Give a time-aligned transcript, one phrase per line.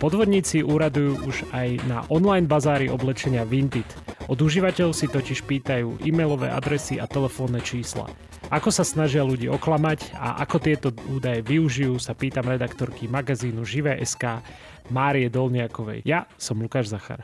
[0.00, 3.84] Podvodníci úradujú už aj na online bazári oblečenia Vinted.
[4.32, 8.08] Od užívateľov si totiž pýtajú e-mailové adresy a telefónne čísla.
[8.48, 14.40] Ako sa snažia ľudí oklamať a ako tieto údaje využijú, sa pýtam redaktorky magazínu Živé.sk
[14.88, 16.00] Márie Dolniakovej.
[16.08, 17.20] Ja som Lukáš Zachar.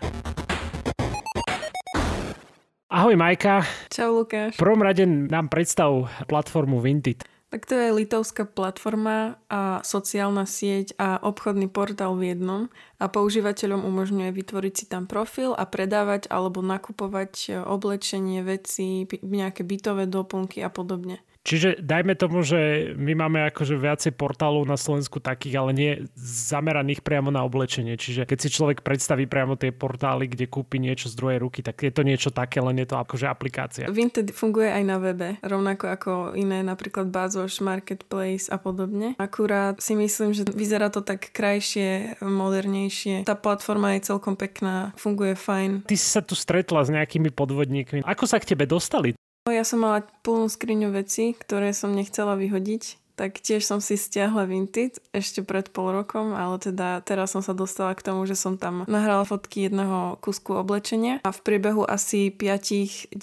[2.93, 3.65] Ahoj Majka.
[3.89, 4.53] Čau Lukáš.
[4.53, 7.25] V prvom rade nám predstav platformu Vinted.
[7.47, 12.63] Tak to je litovská platforma a sociálna sieť a obchodný portál v jednom
[12.99, 20.11] a používateľom umožňuje vytvoriť si tam profil a predávať alebo nakupovať oblečenie, veci, nejaké bytové
[20.11, 21.23] doplnky a podobne.
[21.47, 27.07] Čiže dajme tomu, že my máme akože viacej portálov na Slovensku takých, ale nie zameraných
[27.07, 27.95] priamo na oblečenie.
[27.95, 31.87] Čiže keď si človek predstaví priamo tie portály, kde kúpi niečo z druhej ruky, tak
[31.87, 33.87] je to niečo také, len je to akože aplikácia.
[33.87, 39.15] Vinted funguje aj na webe, rovnako ako iné, napríklad Bazoš, Marketplace a podobne.
[39.15, 43.23] Akurát si myslím, že vyzerá to tak krajšie, modernejšie.
[43.23, 45.87] Tá platforma je celkom pekná, funguje fajn.
[45.87, 48.03] Ty si sa tu stretla s nejakými podvodníkmi.
[48.03, 49.15] Ako sa k tebe dostali?
[49.47, 54.45] Ja som mala plnú skriňu veci, ktoré som nechcela vyhodiť tak tiež som si stiahla
[54.45, 58.61] Vinted ešte pred pol rokom, ale teda teraz som sa dostala k tomu, že som
[58.61, 63.17] tam nahrala fotky jedného kusku oblečenia a v priebehu asi 5-10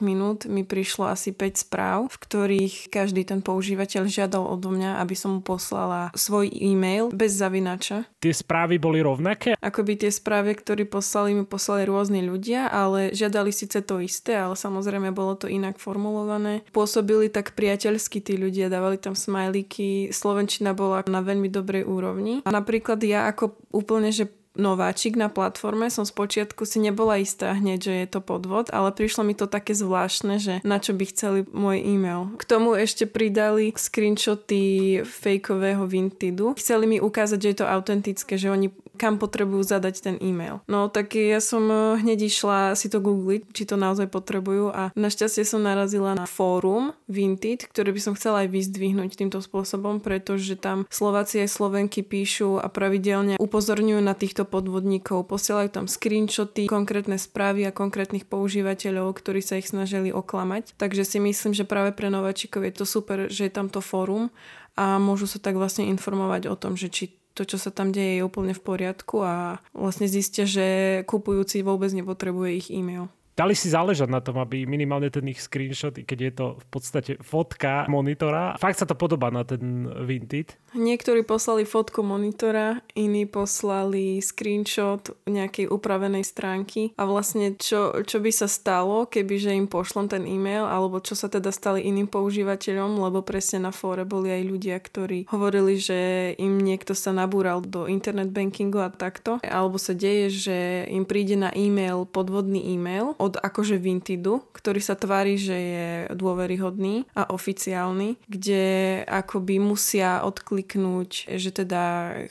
[0.00, 5.14] minút mi prišlo asi 5 správ, v ktorých každý ten používateľ žiadal odo mňa, aby
[5.18, 8.06] som mu poslala svoj e-mail bez zavinača.
[8.22, 9.58] Tie správy boli rovnaké?
[9.58, 14.54] Akoby tie správy, ktoré poslali, mi poslali rôzni ľudia, ale žiadali síce to isté, ale
[14.54, 16.62] samozrejme bolo to inak formulované.
[16.70, 22.44] Pôsobili tak priateľsky tí ľudia, dávali tam smajlíky, slovenčina bola na veľmi dobrej úrovni.
[22.44, 27.78] A napríklad ja ako úplne, že nováčik na platforme, som spočiatku si nebola istá hneď,
[27.80, 31.40] že je to podvod, ale prišlo mi to také zvláštne, že na čo by chceli
[31.48, 32.28] môj e-mail.
[32.36, 36.52] K tomu ešte pridali screenshoty fejkového Vintidu.
[36.60, 40.60] Chceli mi ukázať, že je to autentické, že oni kam potrebujú zadať ten e-mail.
[40.68, 44.92] No tak ja som eh, hneď išla si to googliť, či to naozaj potrebujú a
[44.94, 50.56] našťastie som narazila na fórum Vinted, ktoré by som chcela aj vyzdvihnúť týmto spôsobom, pretože
[50.58, 57.16] tam Slováci aj Slovenky píšu a pravidelne upozorňujú na týchto podvodníkov, posielajú tam screenshoty, konkrétne
[57.16, 60.76] správy a konkrétnych používateľov, ktorí sa ich snažili oklamať.
[60.76, 64.32] Takže si myslím, že práve pre nováčikov je to super, že je tamto fórum
[64.72, 68.20] a môžu sa tak vlastne informovať o tom, že či to, čo sa tam deje,
[68.20, 73.72] je úplne v poriadku a vlastne zistia, že kupujúci vôbec nepotrebuje ich e-mail dali si
[73.72, 77.88] záležať na tom, aby minimálne ten ich screenshot, i keď je to v podstate fotka
[77.88, 80.56] monitora, fakt sa to podobá na ten Vinted.
[80.72, 86.96] Niektorí poslali fotku monitora, iní poslali screenshot nejakej upravenej stránky.
[86.96, 91.12] A vlastne čo, čo by sa stalo, keby že im pošlom ten e-mail, alebo čo
[91.12, 96.32] sa teda stali iným používateľom, lebo presne na fóre boli aj ľudia, ktorí hovorili, že
[96.40, 100.56] im niekto sa nabúral do internet bankingu a takto, alebo sa deje, že
[100.88, 105.88] im príde na e-mail podvodný e-mail od akože Vintidu, ktorý sa tvári, že je
[106.18, 108.64] dôveryhodný a oficiálny, kde
[109.06, 111.82] akoby musia odkliknúť, že teda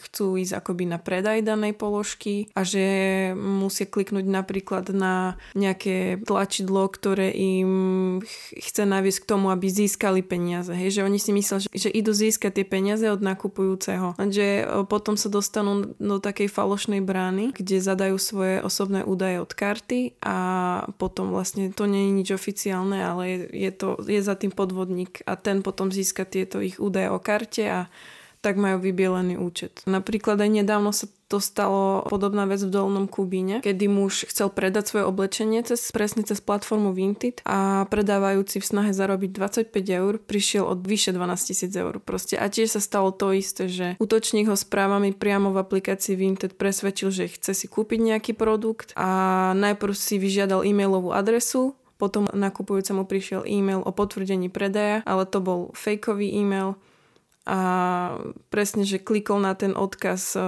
[0.04, 2.84] chcú ísť akoby na predaj danej položky a že
[3.40, 7.72] musia kliknúť napríklad na nejaké tlačidlo, ktoré im
[8.60, 10.76] chce naviesť k tomu, aby získali peniaze.
[10.76, 14.20] Hej, že oni si myslia, že, že idú získať tie peniaze od nakupujúceho.
[14.20, 20.18] Lenže potom sa dostanú do takej falošnej brány, kde zadajú svoje osobné údaje od karty
[20.20, 20.38] a
[20.98, 25.22] potom vlastne to nie je nič oficiálne, ale je, je, to, je za tým podvodník
[25.30, 27.80] a ten potom získa tieto ich údaje o karte a
[28.42, 29.86] tak majú vybielený účet.
[29.86, 34.92] Napríklad aj nedávno sa to stalo podobná vec v Dolnom Kubíne, kedy muž chcel predať
[34.92, 40.68] svoje oblečenie cez, presne cez platformu Vinted a predávajúci v snahe zarobiť 25 eur prišiel
[40.68, 42.04] od vyše 12 tisíc eur.
[42.04, 46.60] Proste a tiež sa stalo to isté, že útočník ho správami priamo v aplikácii Vinted
[46.60, 53.06] presvedčil, že chce si kúpiť nejaký produkt a najprv si vyžiadal e-mailovú adresu, potom nakupujúcemu
[53.06, 56.82] prišiel e-mail o potvrdení predaja, ale to bol fejkový e-mail
[57.46, 57.60] a
[58.54, 60.42] presne, že klikol na ten odkaz e,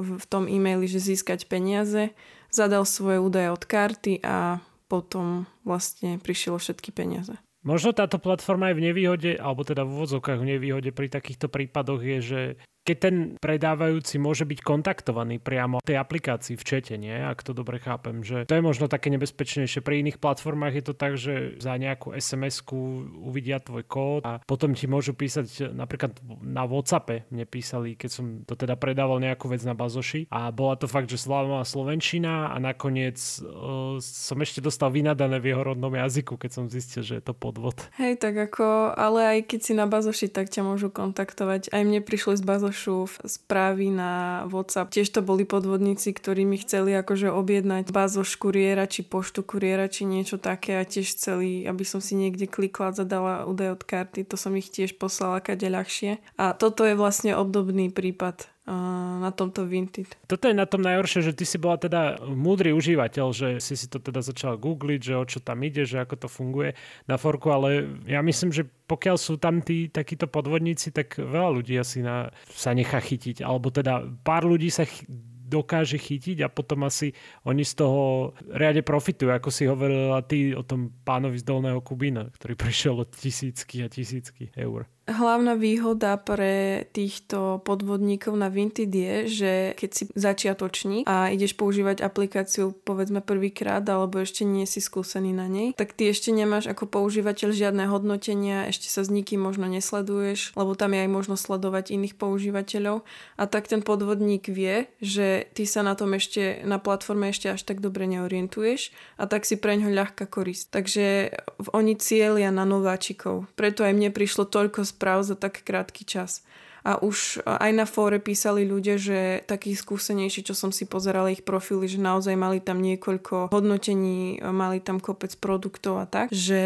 [0.00, 2.12] v tom e-maili, že získať peniaze,
[2.52, 7.34] zadal svoje údaje od karty a potom vlastne prišielo všetky peniaze.
[7.64, 12.04] Možno táto platforma je v nevýhode, alebo teda v úvodzovkách v nevýhode pri takýchto prípadoch
[12.04, 12.40] je, že
[12.84, 17.16] keď ten predávajúci môže byť kontaktovaný priamo v tej aplikácii v čete, nie?
[17.16, 19.80] Ak to dobre chápem, že to je možno také nebezpečnejšie.
[19.80, 24.76] Pri iných platformách je to tak, že za nejakú SMS-ku uvidia tvoj kód a potom
[24.76, 29.64] ti môžu písať napríklad na WhatsAppe mne písali, keď som to teda predával nejakú vec
[29.64, 34.92] na bazoši a bola to fakt, že slávna slovenčina a nakoniec uh, som ešte dostal
[34.92, 37.88] vynadané v jeho rodnom jazyku, keď som zistil, že je to podvod.
[37.96, 41.72] Hej, tak ako, ale aj keď si na bazoši, tak ťa môžu kontaktovať.
[41.72, 44.90] Aj mne prišli z bazoši falošu správy na WhatsApp.
[44.90, 50.02] Tiež to boli podvodníci, ktorí mi chceli akože objednať bázoš kuriéra, či poštu kuriéra, či
[50.02, 54.26] niečo také a tiež chceli, aby som si niekde klikla, zadala údaj od karty.
[54.26, 56.18] To som ich tiež poslala kade ľahšie.
[56.34, 60.08] A toto je vlastne obdobný prípad na tomto Vinted.
[60.24, 63.86] Toto je na tom najhoršie, že ty si bola teda múdry užívateľ, že si si
[63.92, 66.72] to teda začala googliť, že o čo tam ide, že ako to funguje
[67.04, 71.76] na forku, ale ja myslím, že pokiaľ sú tam tí takíto podvodníci, tak veľa ľudí
[71.76, 75.04] asi na, sa nechá chytiť, alebo teda pár ľudí sa ch-
[75.44, 77.12] dokáže chytiť a potom asi
[77.44, 82.32] oni z toho riade profitujú, ako si hovorila ty o tom pánovi z Dolného Kubína,
[82.32, 84.88] ktorý prišiel od tisícky a tisícky eur.
[85.04, 92.00] Hlavná výhoda pre týchto podvodníkov na Vinted je, že keď si začiatočník a ideš používať
[92.00, 96.88] aplikáciu povedzme prvýkrát alebo ešte nie si skúsený na nej, tak ty ešte nemáš ako
[96.88, 101.92] používateľ žiadne hodnotenia, ešte sa s nikým možno nesleduješ, lebo tam je aj možno sledovať
[101.92, 103.04] iných používateľov
[103.36, 107.60] a tak ten podvodník vie, že ty sa na tom ešte na platforme ešte až
[107.60, 108.88] tak dobre neorientuješ
[109.20, 110.72] a tak si preňho ľahká korist.
[110.72, 111.28] Takže
[111.76, 113.52] oni cieľia na nováčikov.
[113.52, 116.46] Preto aj mne prišlo toľko správ za tak krátky čas.
[116.84, 121.40] A už aj na fóre písali ľudia, že takí skúsenejší, čo som si pozerala ich
[121.40, 126.60] profily, že naozaj mali tam niekoľko hodnotení, mali tam kopec produktov a tak, že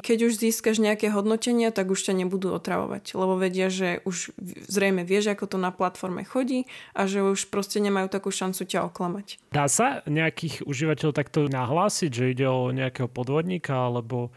[0.00, 4.32] keď už získaš nejaké hodnotenia, tak už ťa nebudú otravovať, lebo vedia, že už
[4.64, 6.64] zrejme vieš, ako to na platforme chodí
[6.96, 9.52] a že už proste nemajú takú šancu ťa oklamať.
[9.52, 14.32] Dá sa nejakých užívateľov takto nahlásiť, že ide o nejakého podvodníka, alebo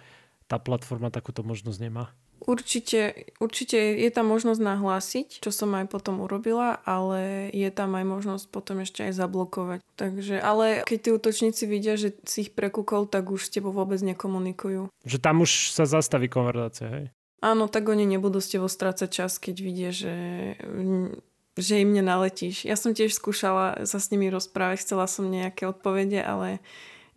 [0.52, 2.12] tá platforma takúto možnosť nemá?
[2.48, 8.06] Určite, určite je tam možnosť nahlásiť, čo som aj potom urobila, ale je tam aj
[8.08, 9.80] možnosť potom ešte aj zablokovať.
[10.00, 14.00] Takže, ale keď tí útočníci vidia, že si ich prekúkol, tak už s tebou vôbec
[14.00, 14.88] nekomunikujú.
[15.04, 17.06] Že tam už sa zastaví konverzácia, hej?
[17.44, 20.16] Áno, tak oni nebudú s tebou strácať čas, keď vidia, že
[21.58, 22.70] že im nenaletíš.
[22.70, 26.62] Ja som tiež skúšala sa s nimi rozprávať, chcela som nejaké odpovede, ale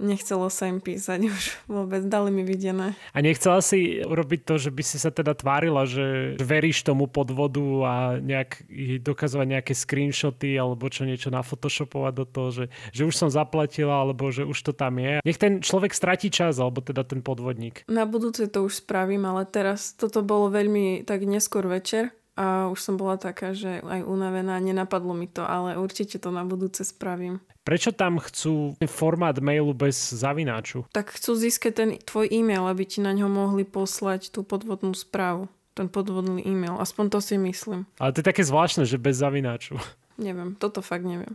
[0.01, 2.97] nechcelo sa im písať už vôbec, dali mi videné.
[3.13, 7.63] A nechcela si urobiť to, že by si sa teda tvárila, že veríš tomu podvodu
[7.85, 8.65] a nejak
[9.05, 12.65] dokazovať nejaké screenshoty alebo čo niečo na photoshopovať do toho, že,
[12.97, 15.21] že už som zaplatila alebo že už to tam je.
[15.23, 17.85] Nech ten človek stratí čas alebo teda ten podvodník.
[17.87, 22.79] Na budúce to už spravím, ale teraz toto bolo veľmi tak neskôr večer a už
[22.79, 27.43] som bola taká, že aj unavená, nenapadlo mi to, ale určite to na budúce spravím.
[27.61, 30.89] Prečo tam chcú formát mailu bez zavináču?
[30.91, 35.53] Tak chcú získať ten tvoj e-mail, aby ti na ňo mohli poslať tú podvodnú správu.
[35.77, 36.81] Ten podvodný e-mail.
[36.81, 37.87] Aspoň to si myslím.
[38.01, 39.79] Ale to je také zvláštne, že bez zavináču.
[40.21, 41.33] Neviem, toto fakt neviem.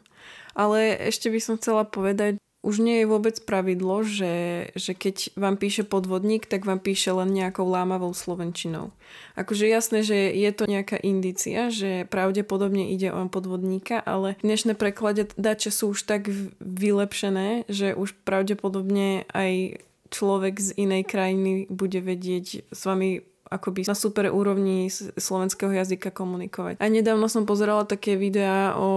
[0.53, 5.61] Ale ešte by som chcela povedať, už nie je vôbec pravidlo, že, že keď vám
[5.61, 8.89] píše podvodník, tak vám píše len nejakou lámavou slovenčinou.
[9.37, 15.69] Akože jasné, že je to nejaká indícia, že pravdepodobne ide o podvodníka, ale dnešné prekladače
[15.69, 16.25] sú už tak
[16.57, 23.95] vylepšené, že už pravdepodobne aj človek z inej krajiny bude vedieť s vami akoby na
[23.95, 26.81] super úrovni slovenského jazyka komunikovať.
[26.81, 28.91] A nedávno som pozerala také videá o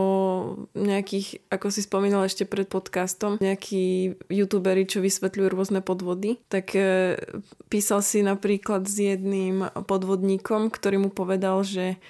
[0.72, 7.16] nejakých, ako si spomínala ešte pred podcastom, nejakí youtuberi, čo vysvetľujú rôzne podvody, tak e,
[7.68, 12.00] písal si napríklad s jedným podvodníkom, ktorý mu povedal, že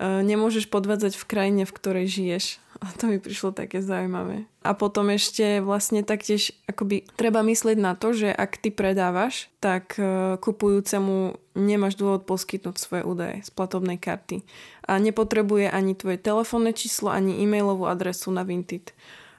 [0.00, 2.44] nemôžeš podvádzať v krajine, v ktorej žiješ
[2.84, 4.44] a to mi prišlo také zaujímavé.
[4.60, 9.96] A potom ešte vlastne taktiež akoby treba myslieť na to, že ak ty predávaš, tak
[9.96, 14.44] uh, kupujúcemu nemáš dôvod poskytnúť svoje údaje z platobnej karty.
[14.84, 18.92] A nepotrebuje ani tvoje telefónne číslo, ani e-mailovú adresu na Vinted.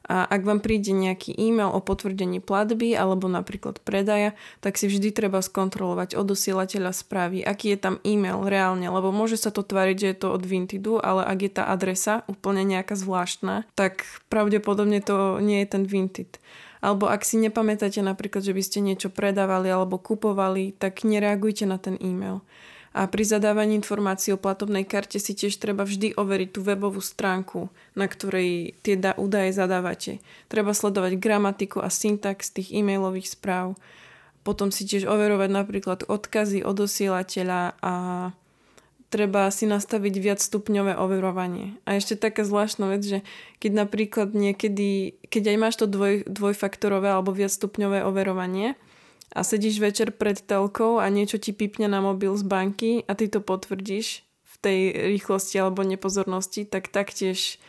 [0.08, 5.12] A ak vám príde nejaký e-mail o potvrdení platby alebo napríklad predaja, tak si vždy
[5.12, 9.98] treba skontrolovať od osielateľa správy, aký je tam e-mail reálne, lebo môže sa to tvariť,
[10.00, 15.04] že je to od Vintidu, ale ak je tá adresa úplne nejaká zvláštna, tak pravdepodobne
[15.04, 16.40] to nie je ten Vinted.
[16.80, 21.82] Alebo ak si nepamätáte napríklad, že by ste niečo predávali alebo kupovali, tak nereagujte na
[21.82, 22.46] ten e-mail.
[22.98, 27.70] A pri zadávaní informácií o platobnej karte si tiež treba vždy overiť tú webovú stránku,
[27.94, 30.18] na ktorej tie údaje zadávate.
[30.50, 33.78] Treba sledovať gramatiku a syntax tých e-mailových správ.
[34.42, 37.94] Potom si tiež overovať napríklad odkazy od osielateľa a
[39.14, 41.78] treba si nastaviť viac stupňové overovanie.
[41.86, 43.20] A ešte taká zvláštna vec, že
[43.62, 48.74] keď napríklad niekedy, keď aj máš to dvoj, dvojfaktorové alebo viac stupňové overovanie,
[49.36, 53.28] a sedíš večer pred telkou a niečo ti pipne na mobil z banky a ty
[53.28, 54.80] to potvrdíš v tej
[55.18, 57.60] rýchlosti alebo nepozornosti, tak taktiež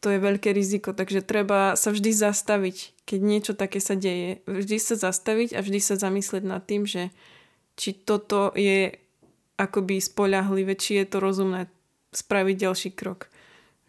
[0.00, 0.96] to je veľké riziko.
[0.96, 4.40] Takže treba sa vždy zastaviť, keď niečo také sa deje.
[4.48, 7.12] Vždy sa zastaviť a vždy sa zamyslieť nad tým, že
[7.76, 8.96] či toto je
[9.60, 11.68] akoby spoľahlivé, či je to rozumné
[12.16, 13.28] spraviť ďalší krok.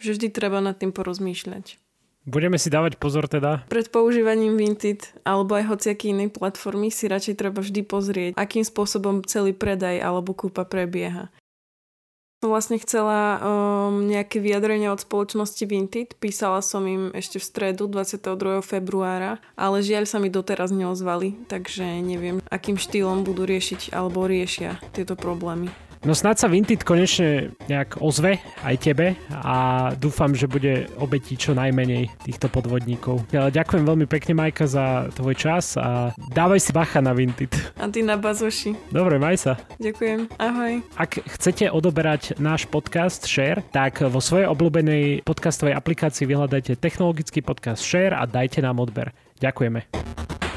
[0.04, 1.80] Že vždy treba nad tým porozmýšľať.
[2.22, 3.66] Budeme si dávať pozor teda.
[3.66, 9.26] Pred používaním Vinted alebo aj hociaký inej platformy si radšej treba vždy pozrieť, akým spôsobom
[9.26, 11.34] celý predaj alebo kúpa prebieha.
[12.42, 16.18] Som vlastne chcela um, nejaké vyjadrenia od spoločnosti Vinted.
[16.18, 18.66] Písala som im ešte v stredu 22.
[18.66, 24.82] februára, ale žiaľ sa mi doteraz neozvali, takže neviem, akým štýlom budú riešiť alebo riešia
[24.90, 25.70] tieto problémy.
[26.02, 31.54] No snáď sa Vinted konečne nejak ozve aj tebe a dúfam, že bude obetí čo
[31.54, 33.22] najmenej týchto podvodníkov.
[33.30, 37.54] Ja ďakujem veľmi pekne Majka za tvoj čas a dávaj si bacha na Vinted.
[37.78, 38.74] A ty na bazoši.
[38.90, 39.62] Dobre, maj sa.
[39.78, 40.82] Ďakujem, ahoj.
[40.98, 47.86] Ak chcete odoberať náš podcast Share, tak vo svojej obľúbenej podcastovej aplikácii vyhľadajte technologický podcast
[47.86, 49.14] Share a dajte nám odber.
[49.38, 50.51] Ďakujeme.